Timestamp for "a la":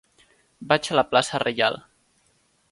0.89-1.05